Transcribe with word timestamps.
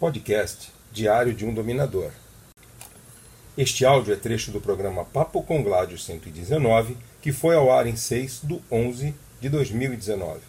podcast 0.00 0.72
Diário 0.90 1.34
de 1.34 1.44
um 1.44 1.52
Dominador. 1.52 2.10
Este 3.54 3.84
áudio 3.84 4.14
é 4.14 4.16
trecho 4.16 4.50
do 4.50 4.58
programa 4.58 5.04
Papo 5.04 5.42
com 5.42 5.62
Gládio 5.62 5.98
119, 5.98 6.96
que 7.20 7.32
foi 7.32 7.54
ao 7.54 7.70
ar 7.70 7.86
em 7.86 7.94
6 7.94 8.40
de 8.44 8.58
11 8.72 9.14
de 9.38 9.48
2019. 9.50 10.40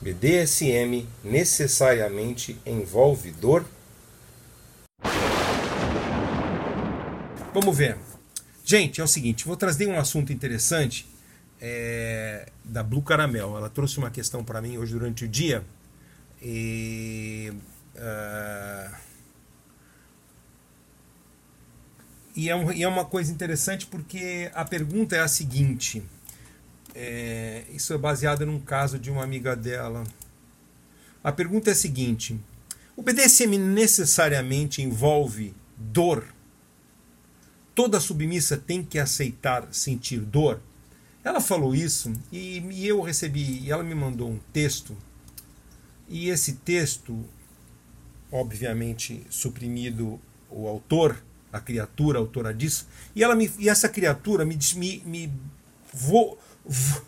BDSM 0.00 1.06
necessariamente 1.22 2.58
envolve 2.64 3.32
dor? 3.32 3.66
Vamos 7.52 7.76
ver. 7.76 7.98
Gente, 8.64 8.98
é 8.98 9.04
o 9.04 9.06
seguinte, 9.06 9.44
vou 9.44 9.58
trazer 9.58 9.88
um 9.88 9.98
assunto 9.98 10.32
interessante 10.32 11.06
é, 11.60 12.48
da 12.64 12.82
Blue 12.82 13.02
Caramel. 13.02 13.58
Ela 13.58 13.68
trouxe 13.68 13.98
uma 13.98 14.10
questão 14.10 14.42
para 14.42 14.62
mim 14.62 14.78
hoje 14.78 14.94
durante 14.94 15.26
o 15.26 15.28
dia. 15.28 15.62
E, 16.40 17.52
uh, 17.96 18.96
e, 22.36 22.48
é 22.48 22.56
um, 22.56 22.72
e, 22.72 22.82
é 22.82 22.88
uma 22.88 23.04
coisa 23.04 23.32
interessante 23.32 23.86
porque 23.86 24.50
a 24.54 24.64
pergunta 24.64 25.16
é 25.16 25.20
a 25.20 25.28
seguinte: 25.28 26.02
é, 26.94 27.64
isso 27.70 27.92
é 27.92 27.98
baseado 27.98 28.44
num 28.46 28.60
caso 28.60 28.98
de 28.98 29.10
uma 29.10 29.22
amiga 29.22 29.56
dela. 29.56 30.04
A 31.22 31.32
pergunta 31.32 31.70
é 31.70 31.72
a 31.72 31.76
seguinte: 31.76 32.38
o 32.96 33.02
BDSM 33.02 33.58
necessariamente 33.58 34.82
envolve 34.82 35.54
dor? 35.76 36.26
Toda 37.74 37.98
submissa 37.98 38.56
tem 38.56 38.84
que 38.84 38.98
aceitar 38.98 39.66
sentir 39.72 40.20
dor? 40.20 40.60
Ela 41.24 41.40
falou 41.40 41.74
isso 41.74 42.12
e, 42.30 42.60
e 42.70 42.86
eu 42.86 43.00
recebi, 43.00 43.68
ela 43.70 43.82
me 43.82 43.94
mandou 43.94 44.30
um 44.30 44.38
texto, 44.52 44.94
e 46.06 46.28
esse 46.28 46.52
texto, 46.56 47.24
obviamente 48.34 49.24
suprimido 49.30 50.20
o 50.50 50.66
autor, 50.66 51.22
a 51.52 51.60
criatura, 51.60 52.18
a 52.18 52.20
autora 52.20 52.52
disso, 52.52 52.88
e, 53.14 53.22
ela 53.22 53.36
me, 53.36 53.48
e 53.60 53.68
essa 53.68 53.88
criatura 53.88 54.44
me, 54.44 54.58
me, 54.74 55.02
me 55.06 55.32
vou, 55.92 56.36
vou, 56.64 57.02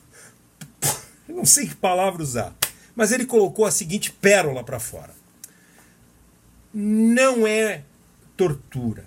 não 1.29 1.45
sei 1.45 1.67
que 1.67 1.75
palavra 1.75 2.23
usar, 2.23 2.55
mas 2.95 3.11
ele 3.11 3.27
colocou 3.27 3.65
a 3.65 3.73
seguinte 3.73 4.13
pérola 4.13 4.63
para 4.63 4.79
fora. 4.79 5.13
Não 6.73 7.45
é 7.45 7.83
tortura. 8.37 9.05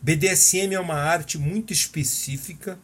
BDSM 0.00 0.74
é 0.74 0.80
uma 0.80 0.94
arte 0.94 1.36
muito 1.38 1.72
específica 1.72 2.78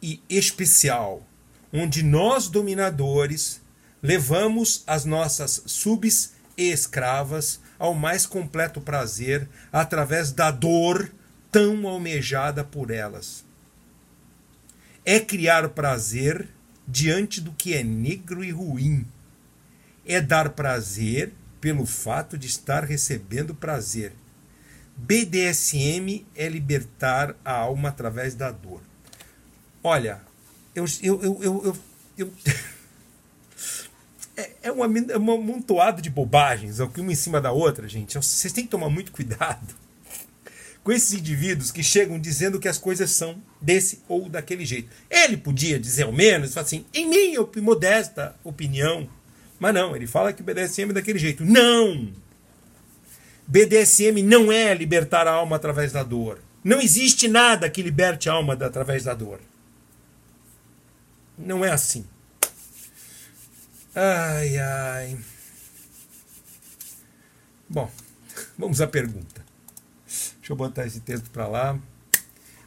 e 0.00 0.22
especial, 0.30 1.22
onde 1.70 2.02
nós 2.02 2.48
dominadores 2.48 3.60
levamos 4.02 4.82
as 4.86 5.04
nossas 5.04 5.62
subs 5.66 6.35
e 6.56 6.70
escravas 6.70 7.60
ao 7.78 7.94
mais 7.94 8.24
completo 8.26 8.80
prazer 8.80 9.48
através 9.72 10.32
da 10.32 10.50
dor 10.50 11.10
tão 11.50 11.86
almejada 11.86 12.64
por 12.64 12.90
elas. 12.90 13.44
É 15.04 15.20
criar 15.20 15.68
prazer 15.70 16.48
diante 16.86 17.40
do 17.40 17.52
que 17.52 17.74
é 17.74 17.82
negro 17.82 18.42
e 18.44 18.50
ruim. 18.50 19.06
É 20.04 20.20
dar 20.20 20.50
prazer 20.50 21.32
pelo 21.60 21.84
fato 21.84 22.38
de 22.38 22.46
estar 22.46 22.84
recebendo 22.84 23.54
prazer. 23.54 24.12
BDSM 24.96 26.24
é 26.34 26.48
libertar 26.48 27.36
a 27.44 27.52
alma 27.52 27.90
através 27.90 28.34
da 28.34 28.50
dor. 28.50 28.80
Olha, 29.82 30.20
eu. 30.74 30.84
eu, 31.02 31.22
eu, 31.22 31.42
eu, 31.42 31.64
eu, 31.64 31.76
eu 32.18 32.32
é, 34.66 34.68
é, 34.68 34.72
uma, 34.72 34.86
é 34.86 35.18
um 35.18 35.30
amontoado 35.32 36.02
de 36.02 36.10
bobagens, 36.10 36.80
uma 36.80 37.12
em 37.12 37.14
cima 37.14 37.40
da 37.40 37.52
outra, 37.52 37.88
gente. 37.88 38.16
Vocês 38.16 38.52
têm 38.52 38.64
que 38.64 38.70
tomar 38.70 38.90
muito 38.90 39.12
cuidado 39.12 39.74
com 40.82 40.90
esses 40.90 41.12
indivíduos 41.12 41.70
que 41.70 41.82
chegam 41.82 42.18
dizendo 42.18 42.58
que 42.58 42.68
as 42.68 42.76
coisas 42.76 43.10
são 43.10 43.40
desse 43.60 44.02
ou 44.08 44.28
daquele 44.28 44.64
jeito. 44.64 44.90
Ele 45.08 45.36
podia 45.36 45.78
dizer 45.78 46.02
ao 46.04 46.12
menos, 46.12 46.56
assim, 46.56 46.84
em 46.92 47.08
minha 47.08 47.46
modesta 47.62 48.34
opinião. 48.42 49.08
Mas 49.58 49.72
não, 49.72 49.94
ele 49.94 50.06
fala 50.06 50.32
que 50.32 50.42
o 50.42 50.44
BDSM 50.44 50.90
é 50.90 50.94
daquele 50.94 51.18
jeito. 51.18 51.44
Não! 51.44 52.12
BDSM 53.46 54.22
não 54.24 54.50
é 54.50 54.74
libertar 54.74 55.28
a 55.28 55.32
alma 55.32 55.54
através 55.54 55.92
da 55.92 56.02
dor. 56.02 56.40
Não 56.64 56.80
existe 56.80 57.28
nada 57.28 57.70
que 57.70 57.80
liberte 57.80 58.28
a 58.28 58.32
alma 58.32 58.54
através 58.54 59.04
da 59.04 59.14
dor. 59.14 59.38
Não 61.38 61.64
é 61.64 61.70
assim. 61.70 62.04
Ai, 63.98 64.58
ai. 64.58 65.18
Bom, 67.66 67.90
vamos 68.58 68.82
à 68.82 68.86
pergunta. 68.86 69.42
Deixa 70.36 70.52
eu 70.52 70.56
botar 70.56 70.86
esse 70.86 71.00
texto 71.00 71.30
para 71.30 71.48
lá. 71.48 71.80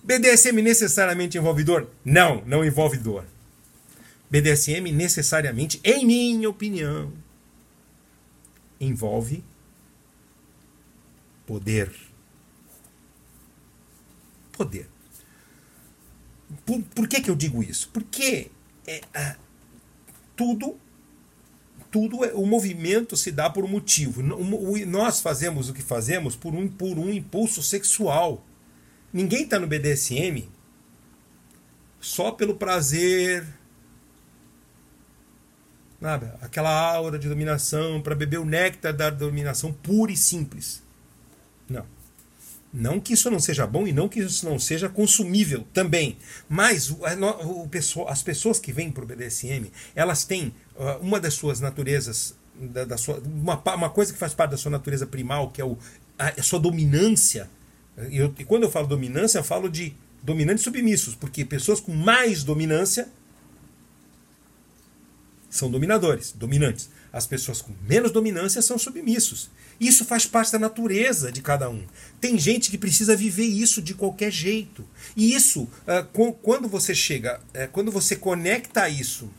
BDSM 0.04 0.60
necessariamente 0.64 1.38
envolve 1.38 1.64
dor? 1.64 1.88
Não, 2.04 2.44
não 2.48 2.66
envolve 2.66 2.98
dor. 2.98 3.26
BDSM 4.28 4.92
necessariamente, 4.92 5.80
em 5.84 6.04
minha 6.04 6.50
opinião, 6.50 7.14
envolve 8.82 9.44
poder. 11.46 11.94
Poder. 14.52 14.90
Por, 16.66 16.82
por 16.82 17.08
que, 17.08 17.22
que 17.22 17.30
eu 17.30 17.36
digo 17.36 17.62
isso? 17.62 17.88
Porque 17.94 18.50
é, 18.88 19.02
é, 19.14 19.36
tudo 20.36 20.80
tudo 21.92 22.24
é, 22.24 22.34
o 22.34 22.46
movimento 22.46 23.18
se 23.18 23.32
dá 23.32 23.50
por 23.50 23.64
um 23.64 23.68
motivo. 23.68 24.22
Nós 24.22 25.22
fazemos 25.22 25.70
o 25.70 25.74
que 25.74 25.82
fazemos 25.82 26.36
por 26.36 26.54
um, 26.54 26.68
por 26.68 26.98
um 26.98 27.10
impulso 27.10 27.64
sexual. 27.64 28.46
Ninguém 29.12 29.44
está 29.44 29.60
no 29.60 29.68
BDSM 29.68 30.48
só 32.00 32.32
pelo 32.32 32.56
prazer, 32.56 33.46
nada, 36.00 36.38
aquela 36.42 36.70
aura 36.70 37.20
de 37.20 37.28
dominação 37.28 38.02
para 38.02 38.16
beber 38.16 38.40
o 38.40 38.46
néctar 38.46 38.94
da 38.94 39.10
dominação 39.10 39.74
pura 39.74 40.12
e 40.12 40.18
simples. 40.18 40.82
Não. 41.70 41.86
Não 42.72 43.00
que 43.00 43.14
isso 43.14 43.32
não 43.32 43.40
seja 43.40 43.66
bom 43.66 43.88
e 43.88 43.92
não 43.92 44.08
que 44.08 44.20
isso 44.20 44.46
não 44.48 44.60
seja 44.60 44.88
consumível 44.88 45.66
também. 45.74 46.18
Mas 46.48 46.90
o, 46.90 47.00
o, 47.44 47.64
o, 47.64 48.08
as 48.08 48.22
pessoas 48.22 48.60
que 48.60 48.72
vêm 48.72 48.92
para 48.92 49.04
o 49.04 49.08
BDSM, 49.08 49.72
elas 49.96 50.24
têm 50.24 50.54
uh, 50.76 51.02
uma 51.02 51.20
das 51.20 51.34
suas 51.34 51.60
naturezas, 51.60 52.36
da, 52.56 52.86
da 52.86 52.98
sua, 52.98 53.20
uma, 53.26 53.60
uma, 53.76 53.90
coisa 53.90 54.14
que 54.14 54.20
faz 54.20 54.34
parte 54.34 54.52
da 54.52 54.58
sua 54.58 54.72
natureza 54.72 55.08
primal, 55.08 55.50
que 55.50 55.62
é 55.62 55.66
a, 56.18 56.34
a 56.38 56.44
sua 56.44 56.60
dominância. 56.60 57.50
Eu, 58.12 58.34
e 58.38 58.46
quando 58.46 58.64
eu 58.64 58.70
falo 58.70 58.86
dominância, 58.86 59.40
eu 59.40 59.44
falo 59.44 59.68
de 59.68 59.94
dominantes 60.22 60.64
submissos, 60.64 61.16
porque 61.16 61.44
pessoas 61.44 61.80
com 61.80 61.94
mais 61.94 62.44
dominância 62.44 63.10
são 65.50 65.70
dominadores, 65.70 66.32
dominantes. 66.32 66.90
As 67.12 67.26
pessoas 67.26 67.62
com 67.62 67.74
menos 67.88 68.12
dominância 68.12 68.62
são 68.62 68.78
submissos. 68.78 69.50
Isso 69.80 70.06
faz 70.06 70.26
parte 70.26 70.52
da 70.52 70.60
natureza 70.60 71.32
de 71.32 71.42
cada 71.42 71.70
um. 71.70 71.84
Tem 72.22 72.38
gente 72.38 72.70
que 72.70 72.78
precisa 72.78 73.16
viver 73.16 73.46
isso 73.46 73.82
de 73.82 73.94
qualquer 73.94 74.32
jeito. 74.32 74.86
E 75.16 75.34
isso, 75.34 75.64
uh, 75.64 76.34
quando 76.42 76.68
você 76.68 76.94
chega, 76.94 77.40
uh, 77.40 77.68
quando 77.72 77.92
você 77.92 78.16
conecta 78.16 78.88
isso, 78.88 79.30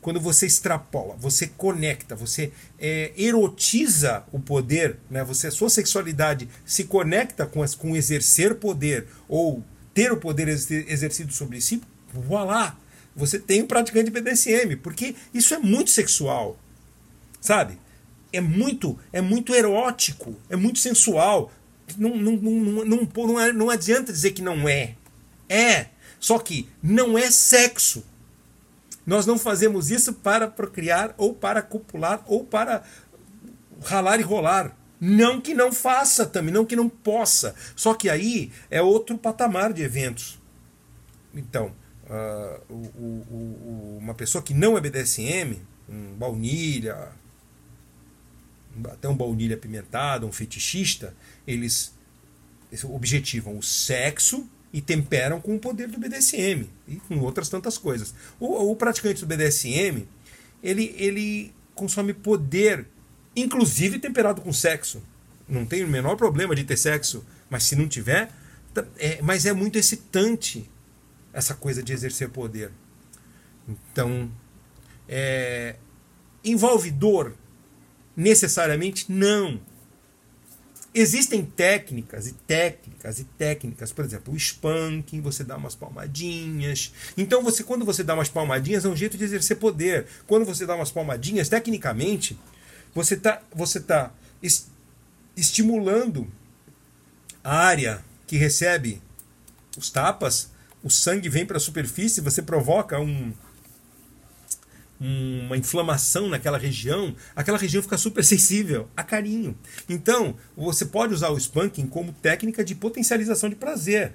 quando 0.00 0.20
você 0.20 0.46
extrapola, 0.46 1.16
você 1.18 1.48
conecta, 1.48 2.14
você 2.14 2.52
é, 2.78 3.12
erotiza 3.16 4.22
o 4.30 4.38
poder, 4.38 4.98
né? 5.10 5.24
você, 5.24 5.48
a 5.48 5.50
sua 5.50 5.68
sexualidade 5.68 6.48
se 6.64 6.84
conecta 6.84 7.44
com, 7.44 7.60
as, 7.60 7.74
com 7.74 7.96
exercer 7.96 8.54
poder 8.54 9.08
ou 9.28 9.64
ter 9.92 10.12
o 10.12 10.16
poder 10.16 10.46
exercido 10.46 11.32
sobre 11.32 11.60
si, 11.60 11.82
voilá, 12.14 12.78
você 13.16 13.38
tem 13.38 13.62
um 13.62 13.66
praticante 13.66 14.10
de 14.10 14.20
BDSM, 14.20 14.76
porque 14.76 15.16
isso 15.34 15.54
é 15.54 15.58
muito 15.58 15.90
sexual, 15.90 16.56
sabe? 17.40 17.78
é 18.36 18.40
muito 18.40 18.98
é 19.12 19.20
muito 19.20 19.54
erótico, 19.54 20.34
é 20.48 20.56
muito 20.56 20.78
sensual. 20.78 21.50
Não, 21.96 22.16
não, 22.16 22.32
não, 22.32 22.84
não, 22.84 22.84
não, 22.84 23.52
não 23.52 23.70
adianta 23.70 24.12
dizer 24.12 24.32
que 24.32 24.42
não 24.42 24.68
é. 24.68 24.94
É. 25.48 25.86
Só 26.18 26.38
que 26.38 26.68
não 26.82 27.16
é 27.16 27.30
sexo. 27.30 28.04
Nós 29.06 29.24
não 29.24 29.38
fazemos 29.38 29.90
isso 29.90 30.12
para 30.14 30.48
procriar, 30.48 31.14
ou 31.16 31.32
para 31.32 31.62
copular, 31.62 32.24
ou 32.26 32.44
para 32.44 32.82
ralar 33.84 34.18
e 34.18 34.22
rolar. 34.22 34.76
Não 35.00 35.40
que 35.40 35.54
não 35.54 35.72
faça 35.72 36.26
também, 36.26 36.52
não 36.52 36.64
que 36.64 36.74
não 36.74 36.88
possa. 36.88 37.54
Só 37.76 37.94
que 37.94 38.10
aí 38.10 38.50
é 38.68 38.82
outro 38.82 39.16
patamar 39.16 39.72
de 39.72 39.82
eventos. 39.82 40.40
Então, 41.32 41.72
uh, 42.06 42.60
o, 42.68 42.74
o, 42.74 43.26
o, 43.30 43.98
uma 44.00 44.14
pessoa 44.14 44.42
que 44.42 44.54
não 44.54 44.76
é 44.76 44.80
BDSM, 44.80 45.58
um 45.88 46.14
baunilha, 46.14 47.08
até 48.84 49.08
um 49.08 49.16
baunilha 49.16 49.56
apimentado, 49.56 50.26
um 50.26 50.32
fetichista, 50.32 51.14
eles, 51.46 51.92
objetivam 52.84 53.56
o 53.56 53.62
sexo 53.62 54.48
e 54.72 54.80
temperam 54.80 55.40
com 55.40 55.56
o 55.56 55.58
poder 55.58 55.88
do 55.88 55.98
BDSM 55.98 56.68
e 56.86 56.96
com 56.96 57.18
outras 57.20 57.48
tantas 57.48 57.78
coisas. 57.78 58.14
O, 58.38 58.70
o 58.70 58.76
praticante 58.76 59.20
do 59.20 59.26
BDSM, 59.26 60.06
ele, 60.62 60.94
ele 60.98 61.54
consome 61.74 62.12
poder 62.12 62.86
inclusive 63.36 63.98
temperado 63.98 64.40
com 64.40 64.52
sexo. 64.52 65.02
Não 65.46 65.66
tem 65.66 65.84
o 65.84 65.88
menor 65.88 66.16
problema 66.16 66.56
de 66.56 66.64
ter 66.64 66.76
sexo, 66.76 67.24
mas 67.50 67.64
se 67.64 67.76
não 67.76 67.86
tiver, 67.86 68.30
é, 68.98 69.20
mas 69.22 69.44
é 69.44 69.52
muito 69.52 69.78
excitante 69.78 70.68
essa 71.36 71.54
coisa 71.54 71.82
de 71.82 71.92
exercer 71.92 72.30
poder. 72.30 72.72
Então, 73.68 74.32
é, 75.06 75.76
envolve 76.42 76.90
dor 76.90 77.36
necessariamente? 78.16 79.12
Não. 79.12 79.60
Existem 80.94 81.44
técnicas 81.44 82.26
e 82.26 82.32
técnicas 82.32 83.18
e 83.18 83.24
técnicas, 83.24 83.92
por 83.92 84.02
exemplo, 84.02 84.32
o 84.32 84.36
spanking, 84.36 85.20
você 85.20 85.44
dá 85.44 85.58
umas 85.58 85.74
palmadinhas. 85.74 86.90
Então, 87.18 87.42
você 87.42 87.62
quando 87.62 87.84
você 87.84 88.02
dá 88.02 88.14
umas 88.14 88.30
palmadinhas 88.30 88.86
é 88.86 88.88
um 88.88 88.96
jeito 88.96 89.18
de 89.18 89.24
exercer 89.24 89.58
poder. 89.58 90.06
Quando 90.26 90.46
você 90.46 90.64
dá 90.64 90.74
umas 90.74 90.90
palmadinhas, 90.90 91.50
tecnicamente, 91.50 92.38
você 92.94 93.12
está 93.12 93.42
você 93.54 93.78
tá 93.78 94.10
estimulando 95.36 96.26
a 97.44 97.54
área 97.54 98.02
que 98.26 98.38
recebe 98.38 99.02
os 99.76 99.90
tapas, 99.90 100.55
o 100.82 100.90
sangue 100.90 101.28
vem 101.28 101.46
para 101.46 101.56
a 101.56 101.60
superfície, 101.60 102.20
você 102.20 102.42
provoca 102.42 103.00
um, 103.00 103.32
uma 105.00 105.56
inflamação 105.56 106.28
naquela 106.28 106.58
região, 106.58 107.14
aquela 107.34 107.58
região 107.58 107.82
fica 107.82 107.98
super 107.98 108.24
sensível 108.24 108.88
a 108.96 109.02
carinho. 109.02 109.56
Então, 109.88 110.36
você 110.56 110.84
pode 110.84 111.12
usar 111.12 111.30
o 111.30 111.38
spanking 111.38 111.86
como 111.86 112.12
técnica 112.12 112.64
de 112.64 112.74
potencialização 112.74 113.48
de 113.48 113.56
prazer. 113.56 114.14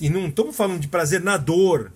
E 0.00 0.10
não 0.10 0.28
estamos 0.28 0.56
falando 0.56 0.80
de 0.80 0.88
prazer 0.88 1.22
na 1.22 1.36
dor, 1.36 1.92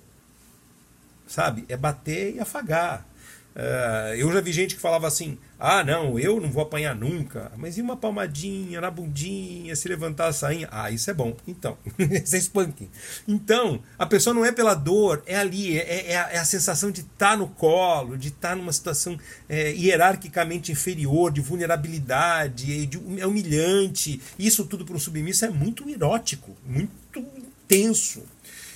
sabe? 1.27 1.65
É 1.69 1.77
bater 1.77 2.37
e 2.37 2.41
afagar. 2.41 3.07
Uh, 3.55 4.15
eu 4.17 4.33
já 4.33 4.41
vi 4.41 4.51
gente 4.51 4.75
que 4.75 4.81
falava 4.81 5.07
assim: 5.07 5.39
ah, 5.65 5.85
não, 5.85 6.19
eu 6.19 6.41
não 6.41 6.51
vou 6.51 6.63
apanhar 6.63 6.95
nunca. 6.97 7.53
Mas 7.57 7.77
e 7.77 7.83
uma 7.83 7.97
palmadinha 7.97 8.81
na 8.81 8.91
bundinha, 8.91 9.77
se 9.77 9.87
levantar 9.89 10.29
a 10.29 10.33
sainha? 10.33 10.69
Ah, 10.73 10.91
isso 10.91 11.11
é 11.11 11.15
bom. 11.15 11.37
Então, 11.47 11.77
isso 11.99 12.35
é 12.35 12.39
spanking. 12.39 12.89
Então, 13.29 13.83
a 13.99 14.07
pessoa 14.07 14.33
não 14.33 14.45
é 14.45 14.51
pela 14.51 14.75
dor, 14.75 15.23
é 15.27 15.37
ali, 15.37 15.79
é, 15.79 16.13
é, 16.13 16.17
a, 16.17 16.33
é 16.33 16.39
a, 16.39 16.45
sensação 16.45 16.91
de 16.91 17.03
estar 17.03 17.33
tá 17.33 17.37
no 17.37 17.47
colo, 17.47 18.17
de 18.17 18.29
estar 18.29 18.51
tá 18.51 18.57
numa 18.57 18.73
situação 18.73 19.19
é, 19.49 19.71
hierarquicamente 19.73 20.73
inferior, 20.73 21.31
de 21.31 21.43
vulnerabilidade, 21.43 22.87
de, 22.87 23.21
é 23.21 23.27
humilhante. 23.27 24.21
Isso 24.39 24.65
tudo 24.65 24.85
para 24.85 24.97
um 24.97 24.99
submisso 24.99 25.45
é 25.45 25.51
muito 25.51 25.89
erótico, 25.89 26.57
muito 26.67 27.19
intenso. 27.19 28.25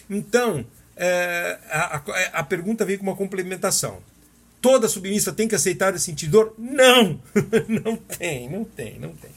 Então, 0.09 0.67
é, 0.95 1.59
a, 1.71 1.97
a, 1.97 2.41
a 2.41 2.43
pergunta 2.45 2.85
vem 2.85 2.99
com 2.99 3.05
uma 3.05 3.17
complementação 3.17 4.03
toda 4.67 4.89
submissa 4.89 5.33
tem 5.33 5.47
que 5.47 5.55
aceitar 5.55 5.95
e 5.95 5.99
sentir 6.01 6.27
dor? 6.27 6.53
Não! 6.59 7.21
não 7.85 7.97
tem, 7.97 8.51
não 8.51 8.65
tem, 8.65 8.99
não 8.99 9.15
tem. 9.15 9.31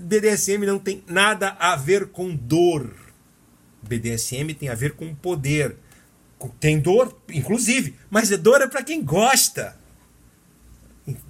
BDSM 0.00 0.64
não 0.64 0.78
tem 0.78 1.02
nada 1.08 1.56
a 1.58 1.74
ver 1.74 2.06
com 2.06 2.32
dor. 2.32 2.94
BDSM 3.82 4.54
tem 4.56 4.68
a 4.68 4.76
ver 4.76 4.92
com 4.92 5.12
poder. 5.12 5.74
Tem 6.60 6.78
dor, 6.78 7.20
inclusive, 7.28 7.96
mas 8.08 8.30
a 8.30 8.36
dor 8.36 8.62
é 8.62 8.68
para 8.68 8.84
quem 8.84 9.02
gosta. 9.02 9.76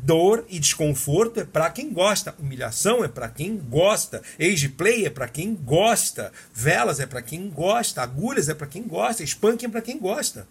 Dor 0.02 0.44
e 0.50 0.58
desconforto 0.58 1.40
é 1.40 1.44
para 1.44 1.70
quem 1.70 1.90
gosta. 1.90 2.34
Humilhação 2.38 3.02
é 3.02 3.08
para 3.08 3.30
quem 3.30 3.56
gosta. 3.56 4.20
Age 4.38 4.68
play 4.68 5.06
é 5.06 5.10
para 5.10 5.28
quem 5.28 5.54
gosta. 5.54 6.30
Velas 6.52 7.00
é 7.00 7.06
para 7.06 7.22
quem 7.22 7.48
gosta. 7.48 8.02
Agulhas 8.02 8.50
é 8.50 8.54
para 8.54 8.66
quem 8.66 8.82
gosta. 8.82 9.24
Spanking 9.24 9.64
é 9.64 9.70
para 9.70 9.80
quem 9.80 9.98
gosta. 9.98 10.46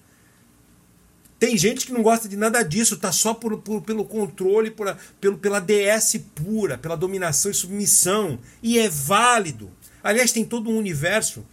Tem 1.39 1.55
gente 1.55 1.85
que 1.85 1.93
não 1.93 2.01
gosta 2.01 2.27
de 2.27 2.35
nada 2.35 2.63
disso, 2.63 2.97
tá 2.97 3.11
só 3.11 3.33
por, 3.33 3.59
por, 3.59 3.81
pelo 3.81 4.03
controle, 4.05 4.71
por, 4.71 4.97
pelo, 5.21 5.37
pela 5.37 5.59
DS 5.59 6.19
pura, 6.33 6.77
pela 6.77 6.97
dominação 6.97 7.51
e 7.51 7.53
submissão. 7.53 8.39
E 8.61 8.79
é 8.79 8.89
válido. 8.89 9.69
Aliás, 10.03 10.31
tem 10.31 10.43
todo 10.43 10.69
um 10.69 10.77
universo 10.77 11.45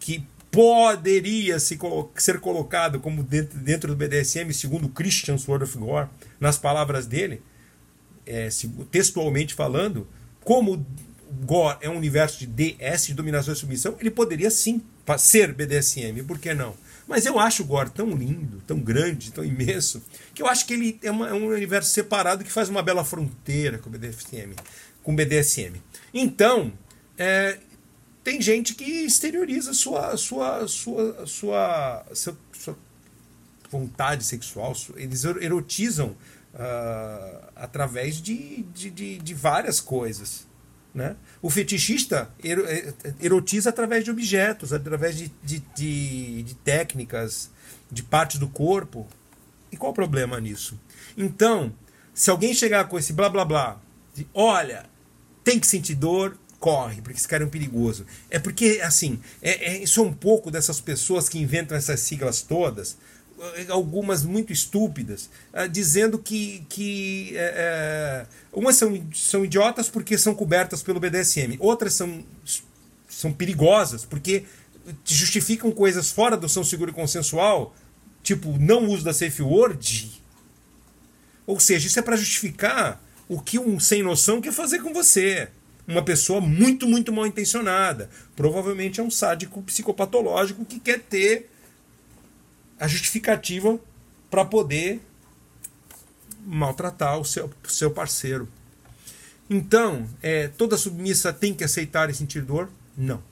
que 0.00 0.26
poderia 0.50 1.58
se, 1.60 1.78
ser 2.16 2.40
colocado 2.40 2.98
como 2.98 3.22
dentro, 3.22 3.58
dentro 3.58 3.94
do 3.94 3.96
BDSM, 3.96 4.52
segundo 4.52 4.88
Christian 4.88 5.38
Sword 5.38 5.64
of 5.64 5.78
Gore, 5.78 6.08
nas 6.40 6.58
palavras 6.58 7.06
dele, 7.06 7.42
é, 8.26 8.48
textualmente 8.90 9.54
falando, 9.54 10.06
como 10.42 10.84
Gore 11.44 11.78
é 11.80 11.90
um 11.90 11.96
universo 11.96 12.38
de 12.40 12.46
DS, 12.46 13.06
de 13.06 13.14
dominação 13.14 13.52
e 13.52 13.56
submissão, 13.56 13.96
ele 14.00 14.10
poderia 14.10 14.50
sim 14.50 14.82
ser 15.18 15.52
BDSM, 15.52 16.22
por 16.26 16.38
que 16.38 16.54
não? 16.54 16.74
Mas 17.08 17.24
eu 17.24 17.38
acho 17.38 17.62
o 17.62 17.66
Gore 17.66 17.88
tão 17.90 18.10
lindo, 18.10 18.62
tão 18.66 18.78
grande, 18.78 19.32
tão 19.32 19.42
imenso, 19.42 20.02
que 20.34 20.42
eu 20.42 20.46
acho 20.46 20.66
que 20.66 20.74
ele 20.74 21.00
é, 21.02 21.10
uma, 21.10 21.28
é 21.30 21.32
um 21.32 21.46
universo 21.46 21.90
separado 21.90 22.44
que 22.44 22.52
faz 22.52 22.68
uma 22.68 22.82
bela 22.82 23.02
fronteira 23.02 23.78
com 23.78 23.88
o 23.88 23.92
BDSM. 23.92 24.54
Com 25.02 25.14
o 25.14 25.16
BDSM. 25.16 25.80
Então, 26.12 26.70
é, 27.16 27.58
tem 28.22 28.42
gente 28.42 28.74
que 28.74 28.84
exterioriza 28.84 29.72
sua, 29.72 30.16
sua, 30.18 30.68
sua, 30.68 31.26
sua, 31.26 32.04
sua, 32.12 32.36
sua 32.52 32.78
vontade 33.70 34.24
sexual, 34.24 34.76
eles 34.96 35.24
erotizam 35.24 36.08
uh, 36.54 37.48
através 37.56 38.20
de, 38.20 38.64
de, 38.64 38.90
de, 38.90 39.18
de 39.18 39.34
várias 39.34 39.80
coisas. 39.80 40.47
Né? 40.94 41.16
O 41.40 41.50
fetichista 41.50 42.30
é, 42.42 42.92
erotiza 43.20 43.70
através 43.70 44.04
de 44.04 44.10
objetos, 44.10 44.72
através 44.72 45.16
de, 45.16 45.30
de, 45.44 45.62
de, 45.76 46.42
de 46.42 46.54
técnicas, 46.56 47.50
de 47.90 48.02
partes 48.02 48.38
do 48.38 48.48
corpo. 48.48 49.06
E 49.70 49.76
qual 49.76 49.92
o 49.92 49.94
problema 49.94 50.40
nisso? 50.40 50.80
Então, 51.16 51.72
se 52.14 52.30
alguém 52.30 52.54
chegar 52.54 52.88
com 52.88 52.98
esse 52.98 53.12
blá 53.12 53.28
blá 53.28 53.44
blá, 53.44 53.80
de 54.14 54.26
olha, 54.34 54.86
tem 55.44 55.60
que 55.60 55.66
sentir 55.66 55.94
dor, 55.94 56.36
corre, 56.58 57.00
porque 57.00 57.18
esse 57.18 57.28
cara 57.28 57.44
é 57.44 57.46
um 57.46 57.50
perigoso. 57.50 58.04
É 58.28 58.38
porque, 58.38 58.80
assim, 58.82 59.20
é, 59.40 59.82
é, 59.82 59.86
são 59.86 60.06
um 60.06 60.12
pouco 60.12 60.50
dessas 60.50 60.80
pessoas 60.80 61.28
que 61.28 61.38
inventam 61.38 61.76
essas 61.76 62.00
siglas 62.00 62.42
todas 62.42 62.96
algumas 63.68 64.24
muito 64.24 64.52
estúpidas, 64.52 65.30
uh, 65.52 65.68
dizendo 65.68 66.18
que, 66.18 66.64
que 66.68 67.34
uh, 67.34 68.26
umas 68.52 68.76
são, 68.76 69.06
são 69.14 69.44
idiotas 69.44 69.88
porque 69.88 70.18
são 70.18 70.34
cobertas 70.34 70.82
pelo 70.82 71.00
BDSM, 71.00 71.56
outras 71.58 71.94
são, 71.94 72.24
são 73.08 73.32
perigosas 73.32 74.04
porque 74.04 74.44
justificam 75.04 75.70
coisas 75.70 76.10
fora 76.10 76.36
do 76.36 76.48
são 76.48 76.64
seguro 76.64 76.90
e 76.90 76.94
consensual, 76.94 77.74
tipo 78.22 78.56
não 78.58 78.86
uso 78.86 79.04
da 79.04 79.12
safe 79.12 79.42
word. 79.42 80.22
Ou 81.46 81.58
seja, 81.58 81.86
isso 81.86 81.98
é 81.98 82.02
para 82.02 82.16
justificar 82.16 83.02
o 83.28 83.40
que 83.40 83.58
um 83.58 83.78
sem 83.78 84.02
noção 84.02 84.40
quer 84.40 84.52
fazer 84.52 84.80
com 84.80 84.92
você. 84.92 85.48
Uma 85.86 86.02
pessoa 86.02 86.40
muito, 86.40 86.86
muito 86.86 87.12
mal 87.12 87.26
intencionada. 87.26 88.10
Provavelmente 88.36 89.00
é 89.00 89.02
um 89.02 89.10
sádico 89.10 89.62
psicopatológico 89.62 90.64
que 90.64 90.78
quer 90.78 91.00
ter 91.00 91.50
a 92.78 92.86
justificativa 92.86 93.78
para 94.30 94.44
poder 94.44 95.00
maltratar 96.44 97.18
o 97.18 97.24
seu, 97.24 97.50
seu 97.66 97.90
parceiro. 97.90 98.48
Então, 99.50 100.08
é, 100.22 100.48
toda 100.48 100.76
submissa 100.76 101.32
tem 101.32 101.54
que 101.54 101.64
aceitar 101.64 102.10
e 102.10 102.14
sentir 102.14 102.42
dor? 102.42 102.70
Não. 102.96 103.22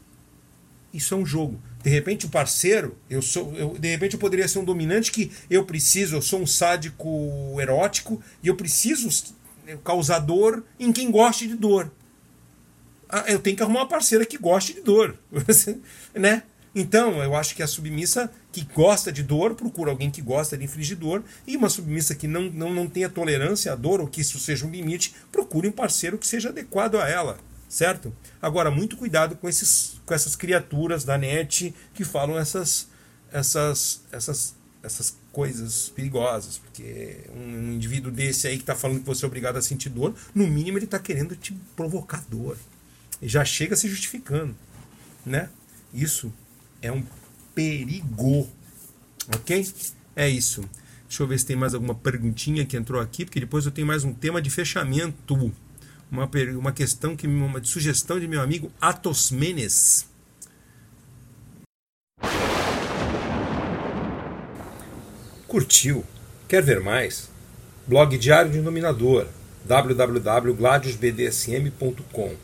Isso 0.92 1.14
é 1.14 1.16
um 1.16 1.26
jogo. 1.26 1.60
De 1.82 1.90
repente 1.90 2.26
o 2.26 2.30
parceiro, 2.30 2.96
eu 3.08 3.20
sou, 3.20 3.54
eu, 3.54 3.78
de 3.78 3.88
repente 3.88 4.14
eu 4.14 4.20
poderia 4.20 4.48
ser 4.48 4.58
um 4.58 4.64
dominante 4.64 5.12
que 5.12 5.30
eu 5.48 5.64
preciso, 5.64 6.16
eu 6.16 6.22
sou 6.22 6.40
um 6.40 6.46
sádico 6.46 7.56
erótico 7.60 8.20
e 8.42 8.48
eu 8.48 8.56
preciso 8.56 9.08
causar 9.84 10.20
dor 10.20 10.64
em 10.78 10.92
quem 10.92 11.10
goste 11.10 11.46
de 11.46 11.54
dor. 11.54 11.92
Ah, 13.08 13.24
eu 13.28 13.38
tenho 13.38 13.56
que 13.56 13.62
arrumar 13.62 13.80
uma 13.80 13.88
parceira 13.88 14.24
que 14.26 14.38
goste 14.38 14.72
de 14.72 14.80
dor, 14.80 15.16
né? 16.14 16.42
Então, 16.74 17.22
eu 17.22 17.34
acho 17.34 17.54
que 17.54 17.62
a 17.62 17.66
submissa 17.66 18.30
que 18.56 18.66
gosta 18.74 19.12
de 19.12 19.22
dor 19.22 19.54
procura 19.54 19.90
alguém 19.90 20.10
que 20.10 20.22
gosta 20.22 20.56
de 20.56 20.64
infligir 20.64 20.96
dor, 20.96 21.22
e 21.46 21.58
uma 21.58 21.68
submissa 21.68 22.14
que 22.14 22.26
não, 22.26 22.44
não, 22.44 22.72
não 22.72 22.88
tenha 22.88 23.06
tolerância 23.06 23.70
à 23.70 23.76
dor 23.76 24.00
ou 24.00 24.06
que 24.06 24.22
isso 24.22 24.38
seja 24.38 24.64
um 24.64 24.70
limite, 24.70 25.14
procure 25.30 25.68
um 25.68 25.72
parceiro 25.72 26.16
que 26.16 26.26
seja 26.26 26.48
adequado 26.48 26.94
a 26.94 27.06
ela, 27.06 27.38
certo? 27.68 28.16
Agora, 28.40 28.70
muito 28.70 28.96
cuidado 28.96 29.36
com, 29.36 29.46
esses, 29.46 30.00
com 30.06 30.14
essas 30.14 30.34
criaturas 30.34 31.04
da 31.04 31.18
net 31.18 31.74
que 31.92 32.02
falam 32.02 32.38
essas, 32.38 32.88
essas, 33.30 34.00
essas, 34.10 34.54
essas 34.82 35.18
coisas 35.30 35.90
perigosas, 35.90 36.56
porque 36.56 37.18
um 37.36 37.74
indivíduo 37.74 38.10
desse 38.10 38.48
aí 38.48 38.56
que 38.56 38.62
está 38.62 38.74
falando 38.74 39.00
que 39.00 39.06
você 39.06 39.26
é 39.26 39.28
obrigado 39.28 39.58
a 39.58 39.62
sentir 39.62 39.90
dor, 39.90 40.14
no 40.34 40.46
mínimo 40.46 40.78
ele 40.78 40.86
está 40.86 40.98
querendo 40.98 41.36
te 41.36 41.52
provocar 41.76 42.24
dor. 42.26 42.56
E 43.20 43.28
já 43.28 43.44
chega 43.44 43.76
se 43.76 43.86
justificando, 43.86 44.56
né? 45.26 45.50
Isso 45.92 46.32
é 46.80 46.90
um 46.90 47.04
perigo. 47.56 48.48
Ok? 49.34 49.66
É 50.14 50.28
isso. 50.28 50.60
Deixa 51.08 51.22
eu 51.22 51.26
ver 51.26 51.38
se 51.38 51.46
tem 51.46 51.56
mais 51.56 51.72
alguma 51.72 51.94
perguntinha 51.94 52.66
que 52.66 52.76
entrou 52.76 53.00
aqui, 53.00 53.24
porque 53.24 53.40
depois 53.40 53.64
eu 53.64 53.72
tenho 53.72 53.86
mais 53.86 54.04
um 54.04 54.12
tema 54.12 54.42
de 54.42 54.50
fechamento. 54.50 55.54
Uma, 56.10 56.28
uma 56.58 56.72
questão 56.72 57.16
que 57.16 57.26
uma 57.26 57.58
de 57.60 57.68
sugestão 57.68 58.20
de 58.20 58.28
meu 58.28 58.42
amigo 58.42 58.70
Atos 58.80 59.30
Menes. 59.30 60.06
Curtiu? 65.48 66.04
Quer 66.46 66.62
ver 66.62 66.80
mais? 66.80 67.30
Blog 67.86 68.18
Diário 68.18 68.52
de 68.52 68.60
Dominador. 68.60 69.26
www.gladiusbdsm.com, 69.64 72.36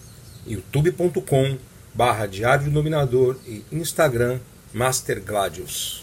youtube.com 0.46 1.58
barra 1.94 2.26
Diário 2.26 2.64
do 2.64 2.70
Dominador 2.70 3.38
e 3.46 3.62
Instagram 3.70 4.40
Master 4.74 5.20
Gladius. 5.20 6.00